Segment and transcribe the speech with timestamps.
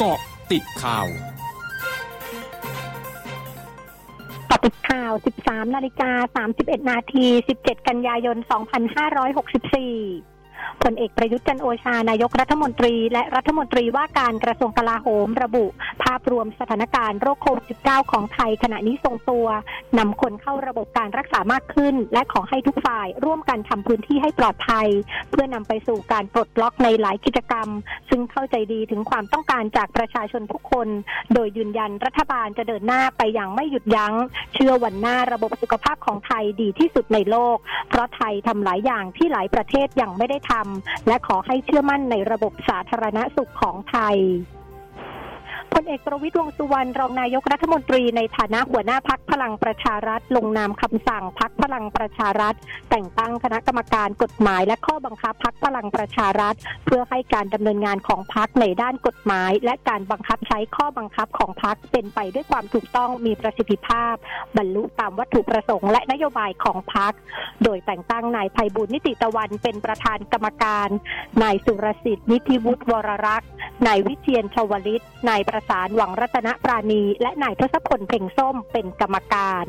[0.00, 0.20] เกาะ
[0.52, 1.06] ติดข่าว
[4.50, 5.12] กาะติดข่าว
[5.44, 7.26] 13 นาฬิกา 31 นาที
[7.58, 8.36] 17 กันยายน
[9.78, 10.37] 2564
[10.82, 15.66] ผลเอกประยุทธ์จันโอชานายกรัฐมนตรี และรัฐมนตรีว่าการกระทรวงกลาโหมระบุ
[16.04, 19.46] ภาพรวมสถานการณ์โรคโควิด -19 ของไทยขณะนี้ทรงตัว
[19.98, 24.88] นำคนเข้าระบบการรักษามากขึ้น และขอให้ทุกฝ่ายร่วมกันทำพื้นที่ให้ปลอดภัย
[25.30, 27.68] เพื่อนำไปสู่การปลดล็อกในหลายกิจกรรม
[28.08, 30.88] ซึ่งเข้าใจดีถึงความต้องการจากประชาชนทุกคน
[31.34, 34.14] โดยยืนยันรัฐบาลจะเดินหน้าไปอย่างไม่หยุดยัง้ง
[34.54, 37.56] เชื่อวันหน้าระบบสุขภาพของไทยดีที่สุดในโลก
[37.88, 44.18] เพราะไทยทำหลายอย่างที่หลายประเทศยังไม่ได้ทำและขอให้เชื่อมั่นในระบบสาธารณสุขของไทย
[45.74, 52.54] พลเอกประวิตรวงสุวรรณรองนายกรัฐมนตรีในฐานะหัวหน้าพักพลังประชารัฐ ลงนามคำสั่งพักพลังประชารัฐ
[52.90, 56.54] แต่งตั้งคณะกรรมการกฎหมายและข้อบังคับพักพลังประชารัฐ
[56.86, 64.14] เพื่อให้การดำเนินงานของพักในด้านกฎหมาย และการบังคับใช้ข้อบังคับของพักเป็นไปด้วยความถูกต้องมีประสิทธิภาพ
[64.56, 67.12] บรรลุตามวัตถุประสงค์และนโยบายของพัก
[67.64, 70.88] โดยแต่งตั้งนายภัยบุญนิติตะวันเป็นประธานกรรมการ
[71.42, 73.50] นายสุรสิทธิ์นิติวุฒิวรรักษ์
[73.86, 79.66] นายวิเชียนชวลิตนายประสานหวังรัตนปราณี และนายทศพลเพ่งส้มเป็นกรรมการ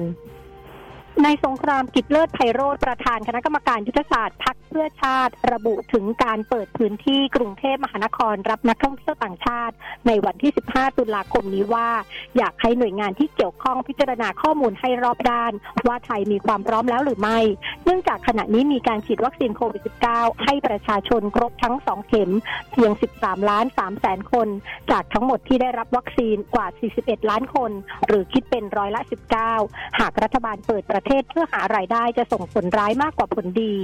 [1.24, 9.76] ในสงครามกิจเลิศไพโรธประธานคณะกรรมการยุทธศาสตร์พักเพื่อชาติ ระบุถึงการเปิดพื้นที่กรุงเทพมหานครรับนักท่องเที่ยวต่างชาติ
[10.08, 11.90] ในวันที่ 15 ตุลาคมนี้ว่า
[12.38, 15.52] อยากให้หน่วยงานที่เกี่ยวข้องพิจารณาข้อมูลให้รอบด้าน
[15.88, 17.40] ว่าไทยมีความพร้อมแล้วหรือไม่
[17.86, 19.82] เนื่องจากขณะนี้มีการฉีดวัคซีนโควิด
[20.14, 22.32] -19 ให้ประชาชนครบทั้ง 2 เข็ม
[22.72, 24.48] เพียง 13 ล้าน3แสนคน
[24.92, 27.72] จากทั้งหมดที่ได้รับวัคซีนกว่า 41 ล้านคน
[28.08, 29.02] หรือคิดเป็นร้อยละ
[29.50, 33.76] 19 หากรัฐบาลเปิดประประเทศเพื่อหารายได้จะส่งผลร้ายมากกว่าผลดี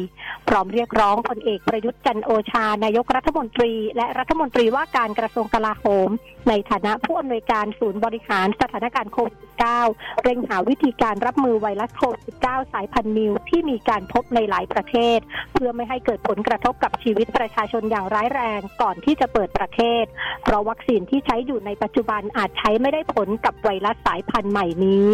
[0.48, 6.10] พร้อมเรียกร้องพลเอกประยุทธ์จันโอชานายกรัฐมนตรี และรัฐมนตรีว่าการกระทรวงกลาโหม
[6.50, 9.38] ในฐานะผู้อำนวยการศูนย์บริหารสถานการณ์โควิด
[9.82, 15.20] -19 เร่งหาวิธีการรับมือไวรัสโควิด -19 สายพันธุ์มิวที่มีการพบในหลายประเทศ
[15.54, 20.04] เพื่อไม่ให้เกิดผลกระทบกับชีวิตประชาชนอย่างร้ายแรงก่อนที่จะเปิดประเทศ
[20.44, 25.10] เพราะวัคซีนที่ใช้อยู่ในปัจจุบันอาจใช้ไม่ได้ผลกับไวรัสสายพันธุ์ใหม่นี้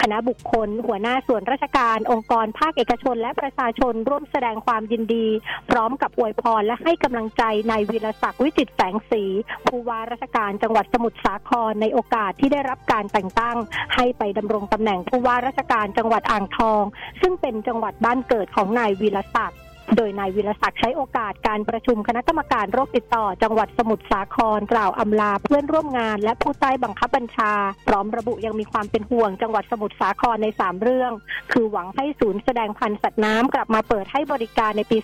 [0.00, 5.26] คณะบุคคล หัวหน้าส่วนราชการ องค์กรภาคเอกชน และประชาชนร่วมแสดงความยินดี
[5.70, 9.22] พร้อมกับอวยพรและให้กำลังใจนายวีรศักดิ์วิจิตแสงสี
[9.66, 13.56] ผู้ว่าราชการจังหวัดสมุทรสาครในโอกาสที่ได้รับการแต่งตั้ง
[13.94, 16.82] ให้ไปดำรงตำแหน่งผู้ว่าราชการจังหวัดอ่างทอง
[17.20, 19.58] ซึ่งเป็นจังหวัดบ้านเกิดของนายวีรศักดิ์
[19.96, 27.52] โดยนายวิรศักดิ์ใช้โอกาสการประชุมคณะกรรมการโรคติดต่อ จังหวัดสมุทรสาครกล่าวอำลาเพื่อนร่วมงาน และผู้ใต้บังคับบัญชา
[27.88, 31.12] พร้อมระบุยังมีความเป็นห่วงจังหวัดสมุทรสาครใน 3 เรื่อง
[31.52, 34.98] คือหวังให้ศูนย์แสดงพันธุ์สัตว์น้ำกลับมาเปิดให้บริการในปี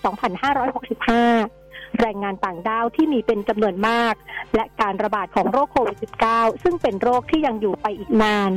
[1.18, 4.14] 2565แรงงานต่างด้าวที่มีเป็นจำนวนมาก
[4.54, 5.98] และการระบาดของโรคโควิด
[6.30, 8.50] -19 ซึ่งเป็นโรคที่ยังอยู่ไปอีกนาน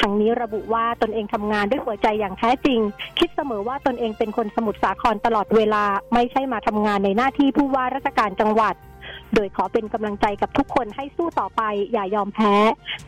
[0.00, 2.80] ทั้งนี้ระบุว่าตนเองทำงานด้วยหัวใจอย่างแท้จริง
[3.18, 8.74] คิดเสมอว่าตนเองเป็นคนสมุทรสาครตลอดเวลา ไม่ใช่มาทำงานในหน้าที่ผู้ว่าราชการจังหวัด
[9.34, 12.54] โดยขอเป็นกำลังใจกับทุกคนให้สู้ต่อไป อย่ายอมแพ้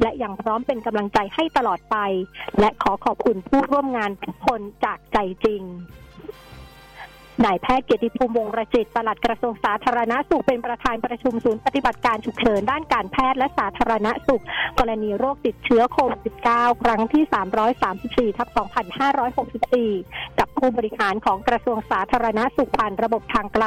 [0.03, 1.97] และยังพร้อมเป็นกำลังใจให้ตลอดไป
[2.61, 5.63] และขอขอบคุณผู้ร่วมงานทุกคนจากใจจริง
[7.45, 14.43] นายแพทย์เกียรติภูมิวงรจิตปลัดกระทรวงสาธารณสุขเป็นประธานประชุมศูนย์ปฏิบัติการฉุกเฉินด้านการแพทย์และสาธารณสุข
[14.79, 16.21] กรณีโรคติดเชื้อโควิด
[16.53, 17.25] -19 ครั้งที่
[18.31, 18.49] 334 ทับ
[19.65, 23.67] 2564 กับผู้บริหารของกระทรวงสาธารณสุขผ่านระบบทางไกล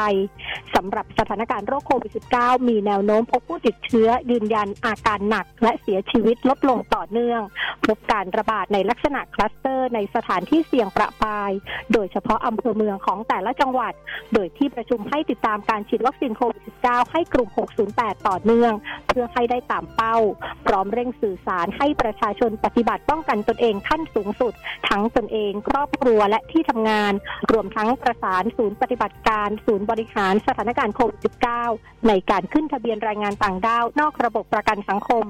[0.75, 7.41] สำหรับสถานการณ์โรคโควิด -19 มีแนวโน้มพบผู้ติดเชื้อยืนยันอาการหนักและเสียชีวิตลดลงต่อเนื่อง
[7.85, 11.51] พบการระบาดในลักษณะคลัสเตอร์ในสถานที่เสี่ยงประปาย
[11.93, 13.93] โดยเฉพาะอำเภอเมืองของแต่ละจังหวัด
[14.33, 17.49] โดยที่ประชุมให้ติดตามการฉีดวัคซีนโควิด -19 ให้กลุ่ม
[17.87, 18.73] 608 ต่อเนื่อง
[19.07, 20.17] เพื่อให้ได้ตามเป้า
[20.65, 24.53] พร้อมเร่งสื่อสารให้ประชาชนปฏิบัติป้องกันตนเองขั้นสูงสุด
[24.89, 27.13] ทั้งตนเอง ครอบครัวและที่ทำงาน
[27.51, 31.19] รวมทั้งประสานศูนย์ปฏิบัติการ ศูนย์บริหารสถานการณ์โควิด
[31.63, 35.25] -19 ในการขึ้นทะเบียนแรงงานต่างด้าวนอกระบบประกันสังคม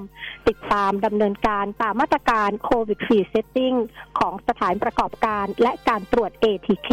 [0.48, 3.74] ติดตามดำเนินการตามมาตรการ COVID Free Setting
[4.18, 6.90] ของสถานประกอบการและการตรวจ ATK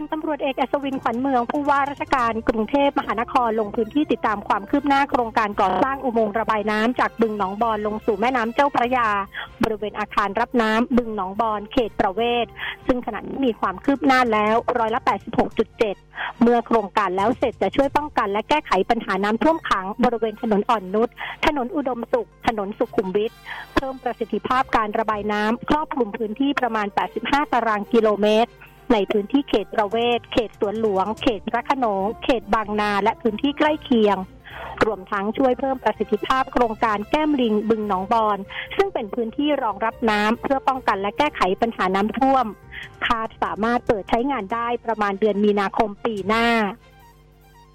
[0.00, 9.08] ลตำรวจเอกอัศวินขวัญเมือง ผู้ว่าราชการกรุงเทพมหานครลงพื้นที่ติดตามความคืบหน้าโครงการก่อสร้างอุโมงค์ระบายน้ำจากบึงหนองบอนลงสู่แม่น้ำเจ้าพระยา
[9.62, 12.46] บริเวณอาคารรับน้ำบึงหนองบอนเขตประเวศ
[12.86, 15.00] ซึ่งขณะนี้มีความคืบหน้าแล้วร้อยละ
[15.70, 21.08] 86.7 เมื่อโครงการแล้วเสร็จจะช่วยป้องกัน และแก้ไขปัญหาน้ำท่วมขัง บริเวณถนนอ่อนนุช
[21.46, 23.32] ถนนอุดมสุข ถนนสุขุมวิท
[23.74, 26.86] เพิ่มประสิทธิภาพการระบายน้ำครอบคลุมพื้นที่ประมาณ
[27.20, 28.50] 85 ตารางกิโลเมตร
[28.92, 34.16] ในพื้นที่เขตประเวศ เขตสวนหลวง เขตพระขนง เขตบางนาและพื้นที่ใกล้เคียง
[34.84, 38.38] รวมทั้งช่วยเพิ่มประสิทธิภาพโครงการแก้มลิงบึงหนองบอน
[38.76, 42.46] ซึ่งเป็นพื้นที่รองรับน้ำเพื่อป้องกันและแก้ไขปัญหาน้ำท่วม
[43.06, 46.46] คาดสามารถเปิดใช้งานได้ประมาณเดือนมีนาคมปีหน้า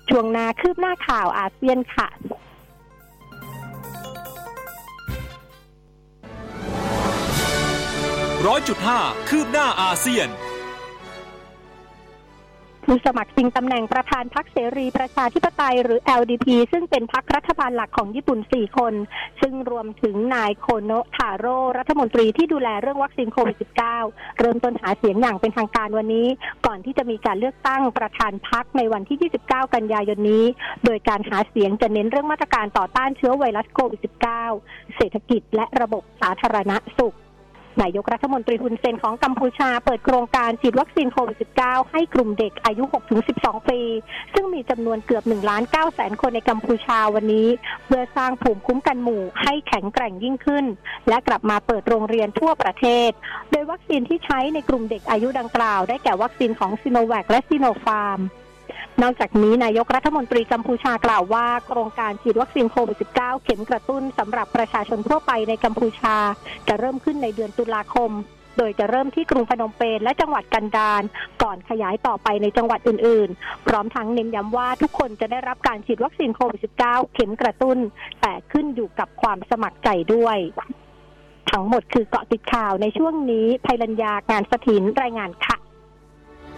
[0.10, 2.08] ช่วงนาคืบหน้าข่าวอาเซียนค่ะ
[8.48, 10.28] ร้อยจุดห้าคืบหน้าอาเซียน
[12.86, 18.94] ผู้สมัครชิงตำแหน่งประธานพรรคเสรีประชาธิปไตยหรือ LDP ซึ่งเป็นพรรครัฐบาลหลักของญี่ปุ่น 4 คน
[19.42, 23.58] ซึ่งรวมถึงนายโคโนะทาโร่รัฐมนตรีที่ดูแลเรื่องวัคซีนโควิด
[23.98, 26.28] -19 เริ่มต้นหาเสียงอย่างเป็นทางการวันนี้
[26.66, 30.46] ก่อนที่จะมีการเลือกตั้งประธานพรรคในวันที่ 29 กันยายนนี้
[30.86, 34.02] โดยการหาเสียงจะเน้นเรื่องมาตรการต่อต้านเชื้อไวรัสโควิด
[34.46, 37.16] -19 เศรษฐกิจและระบบสาธารณสุข
[37.82, 42.84] นายกรัฐมนตรีฮุนเซนของกัมพูชาเปิดโครงการฉีดวัคซีนโควิด -19 ให้กลุ่มเด็กอายุ
[43.28, 43.80] 6-12 ปี
[44.34, 47.48] ซึ่งมีจำนวนเกือบ1ล้าน9แสนคนในกัมพูชาวันนี้
[47.86, 50.66] เพื่อสร้างภูมิคุ้มกันหมู่ให้แข็งแกร่งยิ่งขึ้น
[51.10, 53.10] และกลับมาเปิดโรงเรียนทั่วประเทศ
[53.52, 58.22] โดยวัคซีนที่ใช้ในกลุ่มเด็กอายุดังกล่าว ได้แก่วัคซีนของซิโนแวคและซิโนฟาร์ม
[59.04, 66.16] นอกจากนี้นายกรัฐมนตรีกัมพูชากล่าวว่า โครงการฉีดวัคซีนโควิด -19 เข็มกระตุ้นสำหรับประชาชนทั่วไปในกัมพูชา
[66.68, 68.12] จะเริ่มขึ้นในเดือนตุลาคม
[68.58, 71.04] โดยจะเริ่มที่กรุงพนมเปญและจังหวัดกันดาร
[71.44, 77.78] ก่อนขยายต่อไปในจังหวัดอื่น ๆ พร้อมทั้งเน้นย้ำว่าทุกคนจะได้รับการฉีดวัคซีนโควิด -19 เข็มกระตุ้น
[78.22, 80.38] แต่ขึ้นอยู่กับความสมัครใจด้วย
[81.52, 85.58] ทั้งหมดคือเกาะติดข่าวในช่วงนี้ภัยรัญญางานสถินรายงานค่ะ